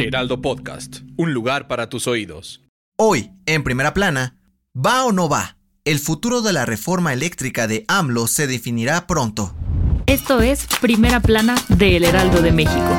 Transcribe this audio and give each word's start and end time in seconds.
Heraldo 0.00 0.40
Podcast, 0.40 1.00
un 1.18 1.34
lugar 1.34 1.68
para 1.68 1.90
tus 1.90 2.06
oídos. 2.06 2.62
Hoy, 2.96 3.32
en 3.44 3.62
primera 3.62 3.92
plana, 3.92 4.40
¿va 4.74 5.04
o 5.04 5.12
no 5.12 5.28
va? 5.28 5.58
El 5.84 5.98
futuro 5.98 6.40
de 6.40 6.54
la 6.54 6.64
reforma 6.64 7.12
eléctrica 7.12 7.66
de 7.66 7.84
AMLO 7.86 8.26
se 8.26 8.46
definirá 8.46 9.06
pronto. 9.06 9.54
Esto 10.06 10.40
es 10.40 10.66
Primera 10.80 11.20
Plana 11.20 11.54
de 11.68 11.98
El 11.98 12.04
Heraldo 12.04 12.40
de 12.40 12.50
México. 12.50 12.96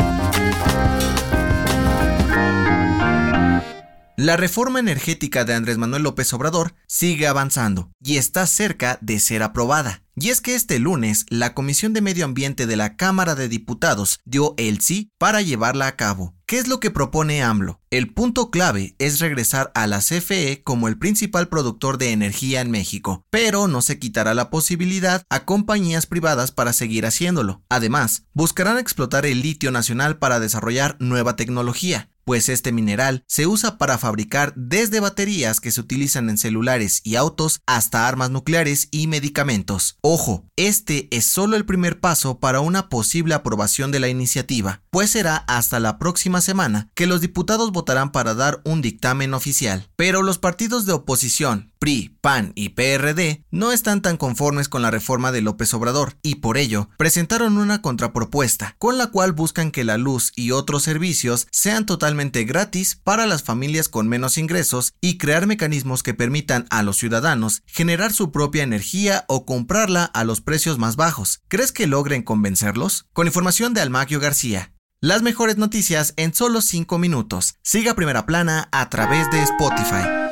La 4.15 4.37
reforma 4.37 4.79
energética 4.79 5.43
de 5.43 5.55
Andrés 5.55 5.79
Manuel 5.79 6.03
López 6.03 6.31
Obrador 6.33 6.75
sigue 6.85 7.25
avanzando 7.25 7.89
y 7.99 8.17
está 8.17 8.45
cerca 8.45 8.99
de 9.01 9.19
ser 9.19 9.41
aprobada. 9.41 10.03
Y 10.15 10.29
es 10.29 10.41
que 10.41 10.53
este 10.53 10.77
lunes 10.77 11.25
la 11.29 11.55
Comisión 11.55 11.93
de 11.93 12.01
Medio 12.01 12.25
Ambiente 12.25 12.67
de 12.67 12.75
la 12.75 12.95
Cámara 12.95 13.33
de 13.33 13.49
Diputados 13.49 14.19
dio 14.23 14.53
el 14.57 14.81
sí 14.81 15.09
para 15.17 15.41
llevarla 15.41 15.87
a 15.87 15.95
cabo. 15.95 16.35
¿Qué 16.51 16.57
es 16.57 16.67
lo 16.67 16.81
que 16.81 16.91
propone 16.91 17.41
AMLO? 17.41 17.79
El 17.91 18.13
punto 18.13 18.51
clave 18.51 18.93
es 18.99 19.21
regresar 19.21 19.71
a 19.73 19.87
la 19.87 19.99
CFE 19.99 20.63
como 20.65 20.89
el 20.89 20.97
principal 20.97 21.47
productor 21.47 21.97
de 21.97 22.11
energía 22.11 22.59
en 22.59 22.69
México, 22.69 23.25
pero 23.29 23.69
no 23.69 23.81
se 23.81 23.99
quitará 23.99 24.33
la 24.33 24.49
posibilidad 24.49 25.23
a 25.29 25.45
compañías 25.45 26.07
privadas 26.07 26.51
para 26.51 26.73
seguir 26.73 27.05
haciéndolo. 27.05 27.63
Además, 27.69 28.25
buscarán 28.33 28.79
explotar 28.79 29.25
el 29.25 29.41
litio 29.41 29.71
nacional 29.71 30.17
para 30.17 30.41
desarrollar 30.41 30.97
nueva 30.99 31.37
tecnología, 31.37 32.11
pues 32.25 32.49
este 32.49 32.71
mineral 32.71 33.23
se 33.27 33.47
usa 33.47 33.77
para 33.77 33.97
fabricar 33.97 34.53
desde 34.55 34.99
baterías 34.99 35.59
que 35.59 35.71
se 35.71 35.81
utilizan 35.81 36.29
en 36.29 36.37
celulares 36.37 37.01
y 37.03 37.15
autos 37.15 37.61
hasta 37.65 38.07
armas 38.07 38.29
nucleares 38.29 38.87
y 38.91 39.07
medicamentos. 39.07 39.97
Ojo, 40.01 40.45
este 40.55 41.07
es 41.11 41.25
solo 41.25 41.55
el 41.55 41.65
primer 41.65 41.99
paso 41.99 42.39
para 42.39 42.59
una 42.59 42.89
posible 42.89 43.33
aprobación 43.33 43.91
de 43.91 43.99
la 43.99 44.09
iniciativa, 44.09 44.81
pues 44.91 45.11
será 45.11 45.37
hasta 45.47 45.79
la 45.79 45.97
próxima 45.97 46.40
semana 46.41 46.89
que 46.95 47.07
los 47.07 47.21
diputados 47.21 47.71
votarán 47.71 48.11
para 48.11 48.33
dar 48.33 48.61
un 48.65 48.81
dictamen 48.81 49.33
oficial. 49.33 49.89
Pero 49.95 50.23
los 50.23 50.37
partidos 50.37 50.85
de 50.85 50.93
oposición, 50.93 51.71
PRI, 51.79 52.17
PAN 52.21 52.51
y 52.55 52.69
PRD 52.69 53.43
no 53.49 53.71
están 53.71 54.01
tan 54.01 54.17
conformes 54.17 54.69
con 54.69 54.81
la 54.81 54.91
reforma 54.91 55.31
de 55.31 55.41
López 55.41 55.73
Obrador 55.73 56.17
y 56.21 56.35
por 56.35 56.57
ello 56.57 56.89
presentaron 56.97 57.57
una 57.57 57.81
contrapropuesta 57.81 58.75
con 58.77 58.97
la 58.97 59.07
cual 59.07 59.31
buscan 59.31 59.71
que 59.71 59.83
la 59.83 59.97
luz 59.97 60.31
y 60.35 60.51
otros 60.51 60.83
servicios 60.83 61.47
sean 61.51 61.85
totalmente 61.85 62.43
gratis 62.43 62.99
para 63.03 63.25
las 63.25 63.43
familias 63.43 63.89
con 63.89 64.07
menos 64.07 64.37
ingresos 64.37 64.93
y 65.01 65.17
crear 65.17 65.47
mecanismos 65.47 66.03
que 66.03 66.13
permitan 66.13 66.67
a 66.69 66.83
los 66.83 66.97
ciudadanos 66.97 67.63
generar 67.65 68.13
su 68.13 68.31
propia 68.31 68.63
energía 68.63 69.25
o 69.27 69.45
comprarla 69.45 70.05
a 70.05 70.23
los 70.23 70.41
precios 70.41 70.77
más 70.77 70.95
bajos. 70.95 71.41
¿Crees 71.47 71.71
que 71.71 71.87
logren 71.87 72.23
convencerlos? 72.23 73.05
Con 73.13 73.27
información 73.27 73.73
de 73.73 73.81
Almaquio 73.81 74.19
García. 74.19 74.70
Las 75.03 75.23
mejores 75.23 75.57
noticias 75.57 76.13
en 76.15 76.31
solo 76.31 76.61
5 76.61 76.99
minutos. 76.99 77.55
Siga 77.63 77.95
Primera 77.95 78.27
Plana 78.27 78.69
a 78.71 78.87
través 78.89 79.31
de 79.31 79.41
Spotify. 79.41 80.30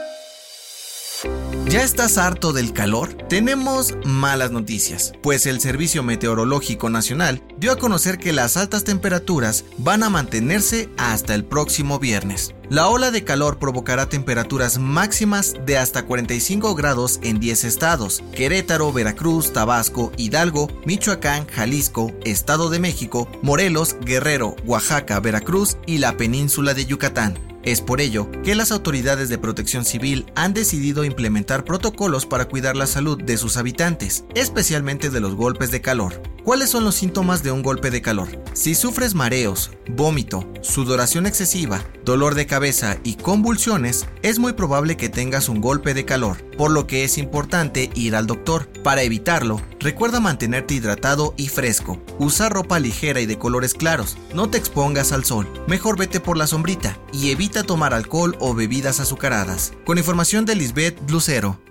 ¿Ya 1.69 1.83
estás 1.83 2.17
harto 2.17 2.51
del 2.51 2.73
calor? 2.73 3.13
Tenemos 3.29 3.93
malas 4.03 4.49
noticias, 4.49 5.13
pues 5.21 5.45
el 5.45 5.61
Servicio 5.61 6.01
Meteorológico 6.01 6.89
Nacional 6.89 7.43
dio 7.59 7.71
a 7.71 7.77
conocer 7.77 8.17
que 8.17 8.33
las 8.33 8.57
altas 8.57 8.83
temperaturas 8.83 9.65
van 9.77 10.01
a 10.01 10.09
mantenerse 10.09 10.89
hasta 10.97 11.35
el 11.35 11.45
próximo 11.45 11.99
viernes. 11.99 12.55
La 12.69 12.87
ola 12.87 13.11
de 13.11 13.23
calor 13.23 13.59
provocará 13.59 14.09
temperaturas 14.09 14.79
máximas 14.79 15.57
de 15.67 15.77
hasta 15.77 16.07
45 16.07 16.73
grados 16.73 17.19
en 17.21 17.39
10 17.39 17.65
estados, 17.65 18.23
Querétaro, 18.33 18.91
Veracruz, 18.91 19.53
Tabasco, 19.53 20.11
Hidalgo, 20.17 20.69
Michoacán, 20.85 21.45
Jalisco, 21.45 22.11
Estado 22.25 22.71
de 22.71 22.79
México, 22.79 23.29
Morelos, 23.43 23.95
Guerrero, 24.01 24.55
Oaxaca, 24.65 25.19
Veracruz 25.19 25.77
y 25.85 25.99
la 25.99 26.17
península 26.17 26.73
de 26.73 26.87
Yucatán. 26.87 27.48
Es 27.63 27.81
por 27.81 27.99
ello 27.99 28.29
que 28.43 28.55
las 28.55 28.71
autoridades 28.71 29.27
de 29.27 29.37
protección 29.37 29.83
civil 29.83 30.25
han 30.35 30.53
decidido 30.53 31.03
implementar 31.03 31.65
protocolos 31.65 32.25
para 32.25 32.45
cuidar 32.45 32.77
la 32.77 32.87
salud 32.87 33.21
de 33.21 33.37
sus 33.37 33.57
habitantes, 33.57 34.23
especialmente 34.33 35.09
de 35.09 35.19
los 35.19 35.35
golpes 35.35 35.69
de 35.69 35.81
calor. 35.81 36.21
¿Cuáles 36.43 36.69
son 36.69 36.85
los 36.85 36.95
síntomas 36.95 37.43
de 37.43 37.51
un 37.51 37.61
golpe 37.61 37.91
de 37.91 38.01
calor? 38.01 38.29
Si 38.53 38.75
sufres 38.75 39.13
mareos, 39.13 39.71
vómito, 39.89 40.51
sudoración 40.61 41.25
excesiva, 41.25 41.83
dolor 42.05 42.33
de 42.33 42.47
cabeza 42.47 42.97
y 43.03 43.15
convulsiones, 43.15 44.07
es 44.23 44.39
muy 44.39 44.53
probable 44.53 44.95
que 44.95 45.09
tengas 45.09 45.49
un 45.49 45.59
golpe 45.59 45.93
de 45.93 46.05
calor, 46.05 46.37
por 46.59 46.71
lo 46.71 46.87
que 46.87 47.05
es 47.05 47.17
importante 47.17 47.89
ir 47.95 48.17
al 48.17 48.27
doctor. 48.27 48.67
Para 48.83 49.03
evitarlo, 49.03 49.61
recuerda 49.79 50.19
mantenerte 50.19 50.73
hidratado 50.73 51.33
y 51.37 51.47
fresco. 51.47 52.03
Usa 52.19 52.49
ropa 52.49 52.79
ligera 52.79 53.21
y 53.21 53.25
de 53.25 53.39
colores 53.39 53.73
claros. 53.73 54.17
No 54.33 54.49
te 54.49 54.57
expongas 54.57 55.13
al 55.13 55.23
sol. 55.23 55.47
Mejor 55.69 55.97
vete 55.97 56.19
por 56.19 56.35
la 56.35 56.47
sombrita 56.47 56.99
y 57.13 57.31
evita 57.31 57.63
tomar 57.63 57.93
alcohol 57.93 58.35
o 58.41 58.53
bebidas 58.53 58.99
azucaradas. 58.99 59.71
Con 59.85 59.97
información 59.97 60.43
de 60.43 60.55
Lisbeth 60.55 60.99
Lucero. 61.09 61.61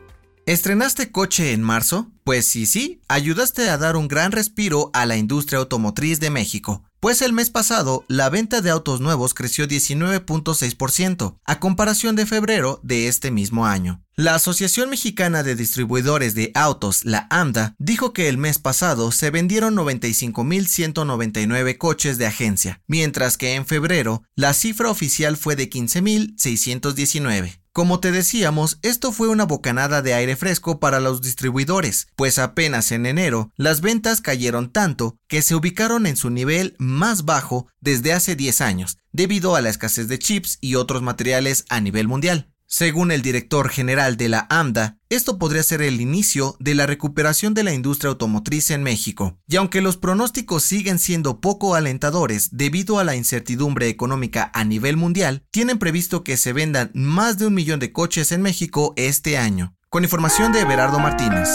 ¿Estrenaste 0.46 1.12
coche 1.12 1.52
en 1.52 1.62
marzo? 1.62 2.10
Pues 2.24 2.46
sí, 2.46 2.64
sí, 2.64 3.02
ayudaste 3.08 3.68
a 3.68 3.76
dar 3.76 3.94
un 3.94 4.08
gran 4.08 4.32
respiro 4.32 4.88
a 4.94 5.04
la 5.04 5.18
industria 5.18 5.58
automotriz 5.58 6.18
de 6.18 6.30
México. 6.30 6.87
Pues 7.00 7.22
el 7.22 7.32
mes 7.32 7.48
pasado, 7.48 8.04
la 8.08 8.28
venta 8.28 8.60
de 8.60 8.70
autos 8.70 9.00
nuevos 9.00 9.32
creció 9.32 9.68
19.6%, 9.68 11.38
a 11.44 11.60
comparación 11.60 12.16
de 12.16 12.26
febrero 12.26 12.80
de 12.82 13.06
este 13.06 13.30
mismo 13.30 13.66
año. 13.66 14.02
La 14.16 14.34
Asociación 14.34 14.90
Mexicana 14.90 15.44
de 15.44 15.54
Distribuidores 15.54 16.34
de 16.34 16.50
Autos, 16.56 17.04
la 17.04 17.28
AMDA, 17.30 17.76
dijo 17.78 18.12
que 18.12 18.28
el 18.28 18.36
mes 18.36 18.58
pasado 18.58 19.12
se 19.12 19.30
vendieron 19.30 19.76
95.199 19.76 21.78
coches 21.78 22.18
de 22.18 22.26
agencia, 22.26 22.82
mientras 22.88 23.36
que 23.36 23.54
en 23.54 23.64
febrero 23.64 24.24
la 24.34 24.52
cifra 24.52 24.90
oficial 24.90 25.36
fue 25.36 25.54
de 25.54 25.70
15.619. 25.70 27.60
Como 27.78 28.00
te 28.00 28.10
decíamos, 28.10 28.80
esto 28.82 29.12
fue 29.12 29.28
una 29.28 29.44
bocanada 29.44 30.02
de 30.02 30.12
aire 30.12 30.34
fresco 30.34 30.80
para 30.80 30.98
los 30.98 31.20
distribuidores, 31.20 32.08
pues 32.16 32.40
apenas 32.40 32.90
en 32.90 33.06
enero 33.06 33.52
las 33.54 33.82
ventas 33.82 34.20
cayeron 34.20 34.72
tanto 34.72 35.16
que 35.28 35.42
se 35.42 35.54
ubicaron 35.54 36.04
en 36.08 36.16
su 36.16 36.28
nivel 36.28 36.74
más 36.80 37.24
bajo 37.24 37.68
desde 37.80 38.12
hace 38.12 38.34
10 38.34 38.62
años, 38.62 38.98
debido 39.12 39.54
a 39.54 39.60
la 39.60 39.68
escasez 39.68 40.08
de 40.08 40.18
chips 40.18 40.58
y 40.60 40.74
otros 40.74 41.02
materiales 41.02 41.66
a 41.68 41.80
nivel 41.80 42.08
mundial. 42.08 42.50
Según 42.70 43.10
el 43.12 43.22
director 43.22 43.70
general 43.70 44.18
de 44.18 44.28
la 44.28 44.46
AMDA, 44.50 44.98
esto 45.08 45.38
podría 45.38 45.62
ser 45.62 45.80
el 45.80 46.02
inicio 46.02 46.54
de 46.60 46.74
la 46.74 46.86
recuperación 46.86 47.54
de 47.54 47.64
la 47.64 47.72
industria 47.72 48.10
automotriz 48.10 48.70
en 48.70 48.82
México. 48.82 49.38
Y 49.48 49.56
aunque 49.56 49.80
los 49.80 49.96
pronósticos 49.96 50.64
siguen 50.64 50.98
siendo 50.98 51.40
poco 51.40 51.74
alentadores 51.74 52.50
debido 52.52 52.98
a 52.98 53.04
la 53.04 53.16
incertidumbre 53.16 53.88
económica 53.88 54.50
a 54.52 54.64
nivel 54.64 54.98
mundial, 54.98 55.46
tienen 55.50 55.78
previsto 55.78 56.22
que 56.22 56.36
se 56.36 56.52
vendan 56.52 56.90
más 56.92 57.38
de 57.38 57.46
un 57.46 57.54
millón 57.54 57.80
de 57.80 57.90
coches 57.90 58.32
en 58.32 58.42
México 58.42 58.92
este 58.96 59.38
año. 59.38 59.74
Con 59.88 60.04
información 60.04 60.52
de 60.52 60.60
Everardo 60.60 60.98
Martínez. 60.98 61.48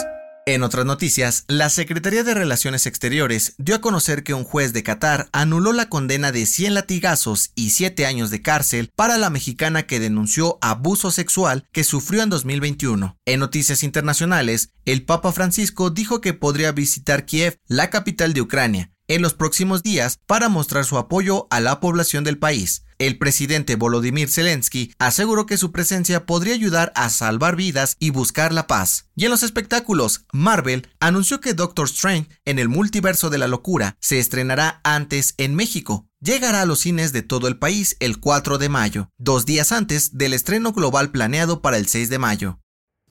En 0.45 0.63
otras 0.63 0.85
noticias, 0.85 1.45
la 1.47 1.69
Secretaría 1.69 2.25
de 2.25 2.33
Relaciones 2.33 2.85
Exteriores 2.85 3.55
dio 3.59 3.75
a 3.75 3.81
conocer 3.81 4.23
que 4.23 4.33
un 4.33 4.43
juez 4.43 4.73
de 4.73 4.83
Qatar 4.83 5.29
anuló 5.31 5.71
la 5.71 5.87
condena 5.87 6.33
de 6.33 6.45
100 6.45 6.73
latigazos 6.73 7.51
y 7.55 7.69
7 7.69 8.05
años 8.05 8.29
de 8.29 8.41
cárcel 8.41 8.91
para 8.93 9.17
la 9.17 9.29
mexicana 9.29 9.83
que 9.83 10.01
denunció 10.01 10.57
abuso 10.59 11.11
sexual 11.11 11.65
que 11.71 11.85
sufrió 11.85 12.23
en 12.23 12.29
2021. 12.29 13.17
En 13.23 13.39
noticias 13.39 13.83
internacionales, 13.83 14.71
el 14.83 15.05
Papa 15.05 15.31
Francisco 15.31 15.91
dijo 15.91 16.19
que 16.19 16.33
podría 16.33 16.73
visitar 16.73 17.25
Kiev, 17.25 17.55
la 17.67 17.89
capital 17.89 18.33
de 18.33 18.41
Ucrania, 18.41 18.91
en 19.13 19.21
los 19.21 19.33
próximos 19.33 19.83
días 19.83 20.19
para 20.25 20.49
mostrar 20.49 20.85
su 20.85 20.97
apoyo 20.97 21.47
a 21.49 21.59
la 21.59 21.79
población 21.79 22.23
del 22.23 22.37
país. 22.39 22.85
El 22.97 23.17
presidente 23.17 23.75
Volodymyr 23.75 24.29
Zelensky 24.29 24.93
aseguró 24.97 25.45
que 25.45 25.57
su 25.57 25.71
presencia 25.71 26.25
podría 26.25 26.53
ayudar 26.53 26.91
a 26.95 27.09
salvar 27.09 27.55
vidas 27.55 27.95
y 27.99 28.11
buscar 28.11 28.53
la 28.53 28.65
paz. 28.65 29.09
Y 29.15 29.25
en 29.25 29.31
los 29.31 29.43
espectáculos, 29.43 30.25
Marvel 30.31 30.87
anunció 30.99 31.41
que 31.41 31.53
Doctor 31.53 31.85
Strange 31.85 32.29
en 32.45 32.59
el 32.59 32.69
multiverso 32.69 33.29
de 33.29 33.37
la 33.37 33.47
locura 33.47 33.97
se 33.99 34.19
estrenará 34.19 34.79
antes 34.83 35.35
en 35.37 35.53
México. 35.53 36.07
Llegará 36.21 36.61
a 36.61 36.65
los 36.65 36.79
cines 36.79 37.11
de 37.11 37.21
todo 37.21 37.47
el 37.47 37.57
país 37.57 37.97
el 37.99 38.19
4 38.19 38.57
de 38.57 38.69
mayo, 38.69 39.09
dos 39.17 39.45
días 39.45 39.71
antes 39.71 40.17
del 40.17 40.33
estreno 40.33 40.71
global 40.71 41.11
planeado 41.11 41.61
para 41.61 41.77
el 41.77 41.87
6 41.87 42.09
de 42.09 42.19
mayo. 42.19 42.59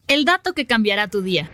El 0.09 0.25
dato 0.25 0.55
que 0.55 0.67
cambiará 0.67 1.09
tu 1.09 1.23
día. 1.23 1.51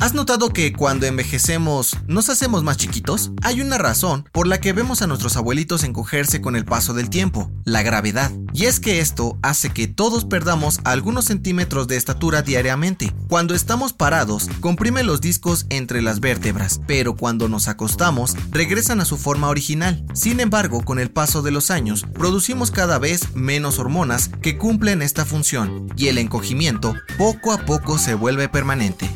¿Has 0.00 0.14
notado 0.14 0.48
que 0.48 0.72
cuando 0.72 1.04
envejecemos 1.04 1.94
nos 2.06 2.30
hacemos 2.30 2.62
más 2.62 2.78
chiquitos? 2.78 3.32
Hay 3.42 3.60
una 3.60 3.76
razón 3.76 4.26
por 4.32 4.46
la 4.46 4.58
que 4.58 4.72
vemos 4.72 5.02
a 5.02 5.06
nuestros 5.06 5.36
abuelitos 5.36 5.84
encogerse 5.84 6.40
con 6.40 6.56
el 6.56 6.64
paso 6.64 6.94
del 6.94 7.10
tiempo, 7.10 7.50
la 7.64 7.82
gravedad. 7.82 8.32
Y 8.54 8.64
es 8.64 8.80
que 8.80 9.00
esto 9.00 9.38
hace 9.42 9.68
que 9.68 9.88
todos 9.88 10.24
perdamos 10.24 10.80
algunos 10.84 11.26
centímetros 11.26 11.86
de 11.86 11.98
estatura 11.98 12.40
diariamente. 12.40 13.12
Cuando 13.28 13.54
estamos 13.54 13.92
parados, 13.92 14.48
comprime 14.60 15.02
los 15.02 15.20
discos 15.20 15.66
entre 15.68 16.00
las 16.00 16.20
vértebras, 16.20 16.80
pero 16.86 17.14
cuando 17.14 17.50
nos 17.50 17.68
acostamos, 17.68 18.34
regresan 18.52 19.02
a 19.02 19.04
su 19.04 19.18
forma 19.18 19.48
original. 19.48 20.02
Sin 20.14 20.40
embargo, 20.40 20.82
con 20.82 20.98
el 20.98 21.10
paso 21.10 21.42
de 21.42 21.50
los 21.50 21.70
años, 21.70 22.06
producimos 22.14 22.70
cada 22.70 22.98
vez 22.98 23.34
menos 23.34 23.78
hormonas 23.78 24.30
que 24.40 24.56
cumplen 24.56 25.02
esta 25.02 25.26
función, 25.26 25.88
y 25.94 26.08
el 26.08 26.16
encogimiento 26.16 26.94
poco 27.18 27.52
a 27.52 27.66
poco 27.66 27.98
se 27.98 28.14
vuelve 28.14 28.48
permanente. 28.48 29.10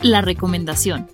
La 0.00 0.20
recomendación. 0.20 1.08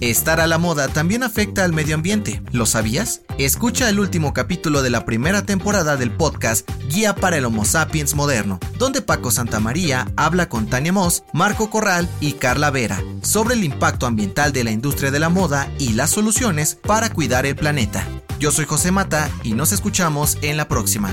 Estar 0.00 0.40
a 0.40 0.46
la 0.46 0.58
moda 0.58 0.88
también 0.88 1.24
afecta 1.24 1.64
al 1.64 1.72
medio 1.72 1.96
ambiente, 1.96 2.40
¿lo 2.52 2.66
sabías? 2.66 3.22
Escucha 3.36 3.88
el 3.88 3.98
último 3.98 4.32
capítulo 4.32 4.82
de 4.82 4.90
la 4.90 5.04
primera 5.04 5.42
temporada 5.42 5.96
del 5.96 6.12
podcast 6.12 6.68
Guía 6.88 7.16
para 7.16 7.36
el 7.36 7.44
Homo 7.44 7.64
sapiens 7.64 8.14
moderno, 8.14 8.60
donde 8.78 9.02
Paco 9.02 9.32
Santamaría 9.32 10.06
habla 10.16 10.48
con 10.48 10.68
Tania 10.68 10.92
Moss, 10.92 11.24
Marco 11.32 11.68
Corral 11.68 12.08
y 12.20 12.32
Carla 12.32 12.70
Vera 12.70 13.02
sobre 13.22 13.54
el 13.54 13.64
impacto 13.64 14.06
ambiental 14.06 14.52
de 14.52 14.64
la 14.64 14.70
industria 14.70 15.10
de 15.10 15.18
la 15.18 15.30
moda 15.30 15.68
y 15.78 15.94
las 15.94 16.10
soluciones 16.10 16.76
para 16.76 17.10
cuidar 17.10 17.44
el 17.46 17.56
planeta. 17.56 18.06
Yo 18.38 18.52
soy 18.52 18.66
José 18.66 18.92
Mata 18.92 19.28
y 19.42 19.54
nos 19.54 19.72
escuchamos 19.72 20.38
en 20.42 20.56
la 20.56 20.68
próxima. 20.68 21.12